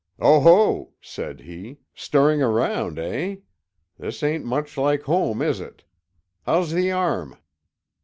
"Oho," 0.19 0.93
said 0.99 1.41
he, 1.41 1.77
"stirrin' 1.93 2.39
round, 2.39 2.97
eh? 2.97 3.35
This 3.99 4.23
ain't 4.23 4.43
much 4.43 4.75
like 4.75 5.03
home, 5.03 5.43
is 5.43 5.59
it? 5.59 5.83
How's 6.47 6.71
the 6.71 6.91
arm?" 6.91 7.37